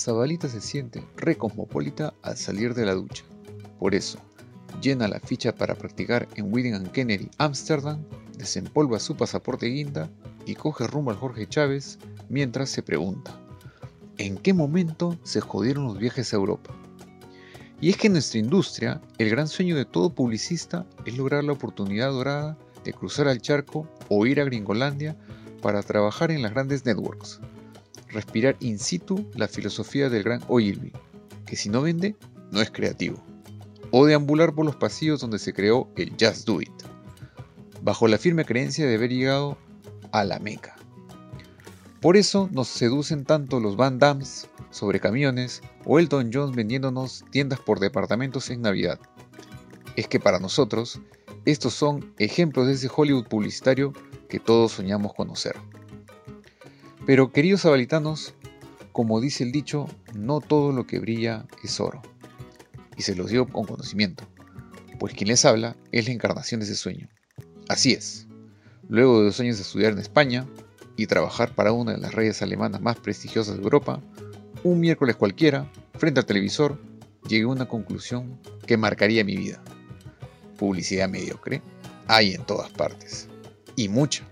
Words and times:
Zabalita 0.00 0.48
se 0.48 0.62
siente 0.62 1.06
re 1.16 1.36
cosmopolita 1.36 2.14
al 2.22 2.38
salir 2.38 2.72
de 2.72 2.86
la 2.86 2.94
ducha. 2.94 3.22
Por 3.78 3.94
eso, 3.94 4.18
llena 4.80 5.08
la 5.08 5.20
ficha 5.20 5.54
para 5.54 5.74
practicar 5.74 6.26
en 6.36 6.50
William 6.50 6.86
Kennedy, 6.86 7.28
Ámsterdam, 7.36 8.02
desempolva 8.38 8.98
su 8.98 9.14
pasaporte 9.14 9.66
guinda 9.66 10.08
y 10.46 10.54
coge 10.54 10.86
rumbo 10.86 11.10
al 11.10 11.18
Jorge 11.18 11.46
Chávez 11.46 11.98
mientras 12.30 12.70
se 12.70 12.82
pregunta, 12.82 13.38
¿en 14.16 14.38
qué 14.38 14.54
momento 14.54 15.18
se 15.22 15.42
jodieron 15.42 15.84
los 15.84 15.98
viajes 15.98 16.32
a 16.32 16.36
Europa? 16.36 16.74
Y 17.82 17.90
es 17.90 17.98
que 17.98 18.06
en 18.06 18.14
nuestra 18.14 18.40
industria, 18.40 19.02
el 19.18 19.28
gran 19.28 19.48
sueño 19.48 19.76
de 19.76 19.84
todo 19.84 20.14
publicista 20.14 20.86
es 21.04 21.18
lograr 21.18 21.44
la 21.44 21.52
oportunidad 21.52 22.10
dorada 22.10 22.56
de 22.84 22.94
cruzar 22.94 23.28
al 23.28 23.42
charco 23.42 23.86
o 24.08 24.24
ir 24.24 24.40
a 24.40 24.44
Gringolandia 24.44 25.18
para 25.60 25.82
trabajar 25.82 26.30
en 26.30 26.40
las 26.40 26.52
grandes 26.52 26.86
networks. 26.86 27.38
Respirar 28.12 28.56
in 28.60 28.78
situ 28.78 29.28
la 29.34 29.46
filosofía 29.46 30.08
del 30.08 30.24
gran 30.24 30.42
Ogilvy, 30.48 30.92
que 31.46 31.56
si 31.56 31.68
no 31.68 31.82
vende, 31.82 32.16
no 32.50 32.60
es 32.60 32.70
creativo. 32.70 33.22
O 33.92 34.06
deambular 34.06 34.54
por 34.54 34.64
los 34.64 34.76
pasillos 34.76 35.20
donde 35.20 35.38
se 35.38 35.52
creó 35.52 35.88
el 35.96 36.10
Just 36.20 36.46
Do 36.46 36.60
It, 36.60 36.72
bajo 37.82 38.08
la 38.08 38.18
firme 38.18 38.44
creencia 38.44 38.86
de 38.86 38.94
haber 38.94 39.10
llegado 39.10 39.56
a 40.12 40.24
la 40.24 40.38
meca. 40.38 40.76
Por 42.00 42.16
eso 42.16 42.48
nos 42.50 42.68
seducen 42.68 43.24
tanto 43.24 43.60
los 43.60 43.76
Van 43.76 43.98
Dams 43.98 44.48
sobre 44.70 45.00
camiones 45.00 45.60
o 45.84 45.98
Elton 45.98 46.30
John 46.32 46.52
vendiéndonos 46.52 47.24
tiendas 47.30 47.60
por 47.60 47.78
departamentos 47.78 48.50
en 48.50 48.62
Navidad. 48.62 48.98
Es 49.96 50.08
que 50.08 50.18
para 50.18 50.38
nosotros, 50.38 51.00
estos 51.44 51.74
son 51.74 52.14
ejemplos 52.18 52.66
de 52.66 52.72
ese 52.72 52.90
Hollywood 52.94 53.26
publicitario 53.26 53.92
que 54.28 54.40
todos 54.40 54.72
soñamos 54.72 55.12
conocer. 55.14 55.56
Pero 57.10 57.32
queridos 57.32 57.66
abalitanos, 57.66 58.34
como 58.92 59.20
dice 59.20 59.42
el 59.42 59.50
dicho, 59.50 59.88
no 60.14 60.40
todo 60.40 60.70
lo 60.70 60.86
que 60.86 61.00
brilla 61.00 61.44
es 61.64 61.80
oro. 61.80 62.00
Y 62.96 63.02
se 63.02 63.16
los 63.16 63.30
digo 63.30 63.48
con 63.48 63.66
conocimiento, 63.66 64.22
pues 65.00 65.14
quien 65.14 65.26
les 65.26 65.44
habla 65.44 65.76
es 65.90 66.06
la 66.06 66.12
encarnación 66.12 66.60
de 66.60 66.66
ese 66.66 66.76
sueño. 66.76 67.08
Así 67.68 67.94
es. 67.94 68.28
Luego 68.88 69.18
de 69.18 69.24
dos 69.24 69.40
años 69.40 69.56
de 69.56 69.62
estudiar 69.62 69.94
en 69.94 69.98
España 69.98 70.46
y 70.96 71.08
trabajar 71.08 71.52
para 71.56 71.72
una 71.72 71.90
de 71.90 71.98
las 71.98 72.14
reyes 72.14 72.42
alemanas 72.42 72.80
más 72.80 72.96
prestigiosas 73.00 73.56
de 73.56 73.62
Europa, 73.64 74.00
un 74.62 74.78
miércoles 74.78 75.16
cualquiera, 75.16 75.68
frente 75.94 76.20
al 76.20 76.26
televisor, 76.26 76.80
llegué 77.28 77.42
a 77.42 77.48
una 77.48 77.66
conclusión 77.66 78.38
que 78.68 78.76
marcaría 78.76 79.24
mi 79.24 79.36
vida. 79.36 79.60
Publicidad 80.56 81.08
mediocre 81.08 81.60
hay 82.06 82.34
en 82.34 82.44
todas 82.44 82.70
partes 82.70 83.26
y 83.74 83.88
mucha. 83.88 84.24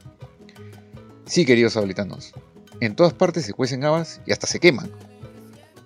Sí, 1.27 1.45
queridos 1.45 1.77
abolitanos, 1.77 2.33
en 2.81 2.95
todas 2.95 3.13
partes 3.13 3.45
se 3.45 3.53
cuecen 3.53 3.85
habas 3.85 4.21
y 4.27 4.33
hasta 4.33 4.47
se 4.47 4.61
queman. 4.61 4.91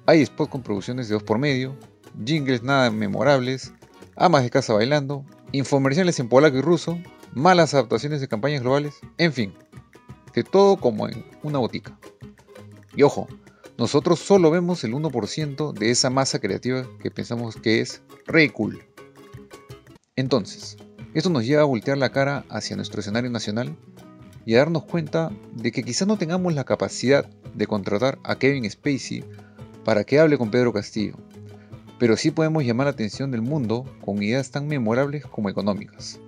Hay 0.07 0.25
spots 0.25 0.51
con 0.51 0.63
producciones 0.63 1.09
de 1.09 1.15
dos 1.15 1.23
por 1.23 1.39
medio, 1.39 1.77
jingles 2.25 2.63
nada 2.63 2.91
memorables, 2.91 3.73
amas 4.17 4.43
de 4.43 4.51
casa 4.51 4.75
bailando, 4.75 5.25
infomerciales 5.53 6.19
en 6.21 6.29
polaco 6.29 6.59
y 6.59 6.61
ruso, 6.61 6.99
malas 7.35 7.75
adaptaciones 7.75 8.21
de 8.21 8.29
campañas 8.29 8.63
globales, 8.63 8.95
en 9.19 9.33
fin, 9.33 9.55
de 10.35 10.43
todo 10.43 10.77
como 10.77 11.09
en 11.09 11.25
una 11.43 11.59
botica. 11.59 11.99
Y 12.95 13.03
ojo, 13.05 13.29
nosotros 13.79 14.19
solo 14.19 14.51
vemos 14.51 14.85
el 14.85 14.93
1% 14.93 15.73
de 15.73 15.91
esa 15.91 16.11
masa 16.11 16.41
creativa 16.41 16.87
que 17.01 17.11
pensamos 17.11 17.57
que 17.57 17.81
es 17.81 18.03
re 18.27 18.51
cool. 18.51 18.85
Entonces, 20.15 20.77
esto 21.15 21.31
nos 21.31 21.47
lleva 21.47 21.63
a 21.63 21.67
voltear 21.67 21.97
la 21.97 22.11
cara 22.11 22.45
hacia 22.51 22.77
nuestro 22.77 23.01
escenario 23.01 23.31
nacional 23.31 23.77
y 24.45 24.55
a 24.55 24.59
darnos 24.59 24.85
cuenta 24.85 25.31
de 25.55 25.73
que 25.73 25.83
quizá 25.83 26.07
no 26.07 26.19
tengamos 26.19 26.55
la 26.55 26.65
capacidad 26.65 27.27
de 27.55 27.67
contratar 27.67 28.19
a 28.25 28.37
Kevin 28.37 28.69
Spacey 28.71 29.25
para 29.85 30.05
que 30.05 30.19
hable 30.19 30.39
con 30.39 30.51
Pedro 30.51 30.73
Castillo, 30.73 31.17
pero 31.99 32.17
sí 32.17 32.31
podemos 32.31 32.65
llamar 32.65 32.87
la 32.87 32.93
atención 32.93 33.31
del 33.31 33.43
mundo 33.43 33.85
con 34.01 34.23
ideas 34.23 34.51
tan 34.51 34.67
memorables 34.67 35.25
como 35.27 35.49
económicas. 35.49 36.19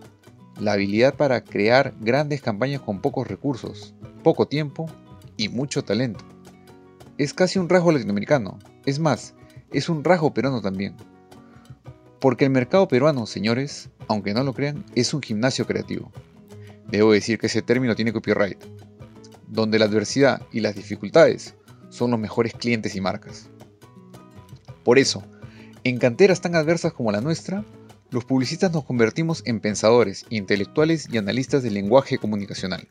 La 0.61 0.75
habilidad 0.75 1.15
para 1.15 1.43
crear 1.43 1.95
grandes 2.01 2.41
campañas 2.41 2.81
con 2.81 3.01
pocos 3.01 3.27
recursos, 3.27 3.95
poco 4.23 4.47
tiempo 4.47 4.87
y 5.37 5.49
mucho 5.49 5.83
talento. 5.83 6.25
Es 7.19 7.35
casi 7.35 7.59
un 7.59 7.69
rasgo 7.69 7.91
latinoamericano, 7.91 8.59
es 8.87 9.01
más, 9.01 9.35
es 9.73 9.89
un 9.89 10.05
rasgo 10.05 10.33
peruano 10.33 10.61
también. 10.61 10.95
Porque 12.21 12.45
el 12.45 12.51
mercado 12.51 12.87
peruano, 12.87 13.27
señores, 13.27 13.91
aunque 14.07 14.33
no 14.33 14.45
lo 14.45 14.55
crean, 14.55 14.85
es 14.95 15.13
un 15.13 15.23
gimnasio 15.23 15.67
creativo. 15.67 16.13
Debo 16.94 17.10
decir 17.10 17.41
que 17.41 17.49
ese 17.49 17.60
término 17.60 17.97
tiene 17.97 18.12
copyright, 18.12 18.62
donde 19.49 19.81
la 19.81 19.87
adversidad 19.87 20.43
y 20.53 20.60
las 20.60 20.77
dificultades 20.77 21.56
son 21.88 22.12
los 22.12 22.21
mejores 22.21 22.53
clientes 22.53 22.94
y 22.94 23.00
marcas. 23.00 23.49
Por 24.84 25.00
eso, 25.00 25.25
en 25.82 25.99
canteras 25.99 26.41
tan 26.41 26.55
adversas 26.55 26.93
como 26.93 27.10
la 27.10 27.21
nuestra, 27.21 27.65
los 28.10 28.25
publicistas 28.25 28.71
nos 28.71 28.84
convertimos 28.84 29.43
en 29.44 29.59
pensadores, 29.59 30.25
intelectuales 30.31 31.09
y 31.10 31.19
analistas 31.19 31.65
del 31.65 31.75
lenguaje 31.75 32.16
comunicacional. 32.19 32.87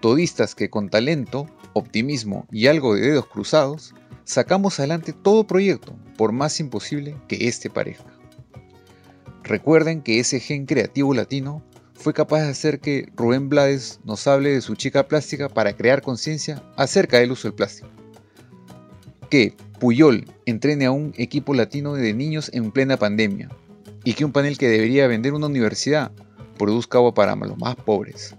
Todistas 0.00 0.54
que 0.54 0.70
con 0.70 0.88
talento, 0.88 1.46
optimismo 1.74 2.46
y 2.50 2.68
algo 2.68 2.94
de 2.94 3.02
dedos 3.02 3.26
cruzados, 3.26 3.94
sacamos 4.24 4.78
adelante 4.78 5.12
todo 5.12 5.46
proyecto, 5.46 5.94
por 6.16 6.32
más 6.32 6.58
imposible 6.60 7.14
que 7.28 7.46
éste 7.46 7.68
parezca. 7.68 8.10
Recuerden 9.42 10.00
que 10.00 10.18
ese 10.18 10.40
gen 10.40 10.64
creativo 10.64 11.12
latino 11.12 11.62
fue 12.02 12.12
capaz 12.12 12.42
de 12.42 12.50
hacer 12.50 12.80
que 12.80 13.10
Rubén 13.16 13.48
Blades 13.48 14.00
nos 14.04 14.26
hable 14.26 14.50
de 14.50 14.60
su 14.60 14.74
chica 14.74 15.06
plástica 15.06 15.48
para 15.48 15.76
crear 15.76 16.02
conciencia 16.02 16.62
acerca 16.76 17.18
del 17.18 17.30
uso 17.30 17.48
del 17.48 17.54
plástico. 17.54 17.88
Que 19.30 19.54
Puyol 19.78 20.26
entrene 20.44 20.86
a 20.86 20.90
un 20.90 21.14
equipo 21.16 21.54
latino 21.54 21.94
de 21.94 22.12
niños 22.12 22.50
en 22.52 22.72
plena 22.72 22.96
pandemia 22.96 23.48
y 24.04 24.14
que 24.14 24.24
un 24.24 24.32
panel 24.32 24.58
que 24.58 24.68
debería 24.68 25.06
vender 25.06 25.32
una 25.32 25.46
universidad 25.46 26.10
produzca 26.58 26.98
agua 26.98 27.14
para 27.14 27.36
los 27.36 27.56
más 27.56 27.76
pobres. 27.76 28.34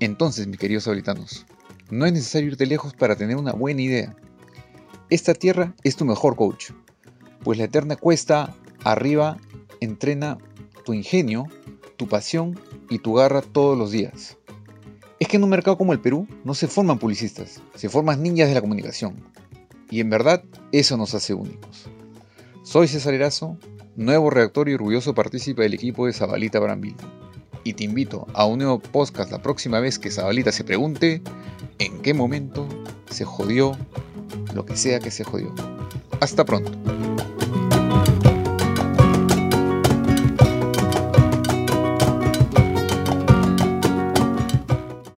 Entonces, 0.00 0.46
mis 0.46 0.58
queridos 0.58 0.86
habitantes, 0.88 1.46
no 1.90 2.04
es 2.04 2.12
necesario 2.12 2.48
irte 2.48 2.66
lejos 2.66 2.92
para 2.92 3.16
tener 3.16 3.36
una 3.36 3.52
buena 3.52 3.80
idea. 3.80 4.14
Esta 5.10 5.32
tierra 5.32 5.74
es 5.84 5.96
tu 5.96 6.04
mejor 6.04 6.36
coach, 6.36 6.72
pues 7.42 7.58
la 7.58 7.64
eterna 7.64 7.96
cuesta 7.96 8.54
arriba 8.84 9.38
entrena 9.80 10.36
tu 10.84 10.92
ingenio, 10.92 11.46
tu 11.98 12.08
pasión 12.08 12.58
y 12.88 13.00
tu 13.00 13.12
garra 13.12 13.42
todos 13.42 13.76
los 13.76 13.90
días. 13.90 14.38
Es 15.20 15.28
que 15.28 15.36
en 15.36 15.44
un 15.44 15.50
mercado 15.50 15.76
como 15.76 15.92
el 15.92 16.00
Perú 16.00 16.26
no 16.44 16.54
se 16.54 16.68
forman 16.68 16.98
publicistas, 16.98 17.60
se 17.74 17.90
forman 17.90 18.22
niñas 18.22 18.48
de 18.48 18.54
la 18.54 18.62
comunicación. 18.62 19.16
Y 19.90 20.00
en 20.00 20.08
verdad 20.08 20.42
eso 20.72 20.96
nos 20.96 21.12
hace 21.14 21.34
únicos. 21.34 21.86
Soy 22.62 22.88
César 22.88 23.14
Erazo, 23.14 23.58
nuevo 23.96 24.30
redactor 24.30 24.68
y 24.68 24.74
orgulloso 24.74 25.14
partícipe 25.14 25.62
del 25.62 25.74
equipo 25.74 26.06
de 26.06 26.12
Zabalita 26.12 26.60
Brambil. 26.60 26.94
Y 27.64 27.74
te 27.74 27.84
invito 27.84 28.26
a 28.32 28.46
un 28.46 28.58
nuevo 28.58 28.78
podcast 28.78 29.32
la 29.32 29.42
próxima 29.42 29.80
vez 29.80 29.98
que 29.98 30.10
Zabalita 30.10 30.52
se 30.52 30.64
pregunte 30.64 31.20
en 31.78 32.00
qué 32.00 32.14
momento 32.14 32.68
se 33.10 33.24
jodió 33.24 33.76
lo 34.54 34.64
que 34.64 34.76
sea 34.76 35.00
que 35.00 35.10
se 35.10 35.24
jodió. 35.24 35.52
Hasta 36.20 36.44
pronto. 36.44 36.70